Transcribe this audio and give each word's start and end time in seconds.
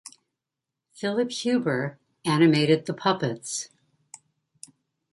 Phillip 0.95 1.29
Huber 1.29 1.99
animated 2.25 2.87
the 2.87 2.93
puppets. 2.95 3.69